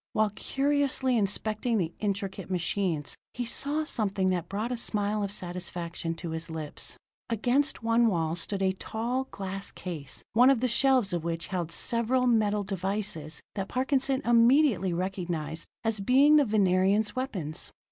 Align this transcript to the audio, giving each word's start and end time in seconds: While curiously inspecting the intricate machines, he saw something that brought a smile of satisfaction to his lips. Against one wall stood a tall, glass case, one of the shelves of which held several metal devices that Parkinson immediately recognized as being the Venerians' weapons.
While 0.13 0.31
curiously 0.31 1.15
inspecting 1.15 1.77
the 1.77 1.93
intricate 1.99 2.49
machines, 2.49 3.15
he 3.35 3.45
saw 3.45 3.83
something 3.83 4.31
that 4.31 4.49
brought 4.49 4.71
a 4.71 4.75
smile 4.75 5.21
of 5.21 5.31
satisfaction 5.31 6.15
to 6.15 6.31
his 6.31 6.49
lips. 6.49 6.97
Against 7.29 7.83
one 7.83 8.07
wall 8.07 8.35
stood 8.35 8.63
a 8.63 8.71
tall, 8.73 9.25
glass 9.25 9.69
case, 9.69 10.23
one 10.33 10.49
of 10.49 10.59
the 10.59 10.67
shelves 10.67 11.13
of 11.13 11.23
which 11.23 11.49
held 11.49 11.69
several 11.69 12.25
metal 12.25 12.63
devices 12.63 13.41
that 13.53 13.67
Parkinson 13.69 14.23
immediately 14.25 14.91
recognized 14.91 15.67
as 15.83 15.99
being 15.99 16.37
the 16.37 16.45
Venerians' 16.45 17.15
weapons. 17.15 17.71